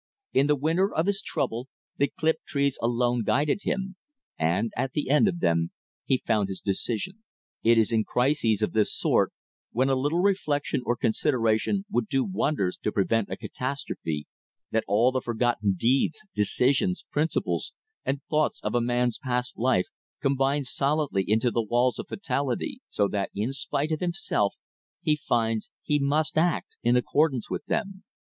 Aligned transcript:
In 0.33 0.47
the 0.47 0.55
winter 0.55 0.91
of 0.91 1.05
his 1.05 1.21
trouble 1.21 1.67
the 1.97 2.07
clipped 2.17 2.45
trees 2.47 2.75
alone 2.81 3.21
guided 3.21 3.59
him, 3.65 3.97
and 4.35 4.73
at 4.75 4.93
the 4.93 5.11
end 5.11 5.27
of 5.27 5.41
them 5.41 5.69
he 6.05 6.23
found 6.25 6.49
his 6.49 6.59
decision. 6.59 7.23
It 7.61 7.77
is 7.77 7.91
in 7.91 8.03
crises 8.03 8.63
of 8.63 8.73
this 8.73 8.91
sort, 8.97 9.31
when 9.71 9.89
a 9.89 9.95
little 9.95 10.17
reflection 10.21 10.81
or 10.87 10.95
consideration 10.95 11.85
would 11.91 12.07
do 12.07 12.23
wonders 12.23 12.77
to 12.77 12.91
prevent 12.91 13.29
a 13.29 13.37
catastrophe, 13.37 14.25
that 14.71 14.83
all 14.87 15.11
the 15.11 15.21
forgotten 15.21 15.75
deeds, 15.77 16.25
decisions, 16.33 17.05
principles, 17.11 17.71
and 18.03 18.23
thoughts 18.23 18.59
of 18.63 18.73
a 18.73 18.81
man's 18.81 19.19
past 19.19 19.55
life 19.55 19.85
combine 20.19 20.63
solidly 20.63 21.23
into 21.27 21.51
the 21.51 21.61
walls 21.61 21.99
of 21.99 22.07
fatality, 22.07 22.81
so 22.89 23.07
that 23.07 23.29
in 23.35 23.53
spite 23.53 23.91
of 23.91 23.99
himself 23.99 24.55
he 25.03 25.15
finds 25.15 25.69
he 25.83 25.99
must 25.99 26.39
act 26.39 26.75
in 26.81 26.95
accordance 26.95 27.51
with 27.51 27.63
them. 27.67 28.03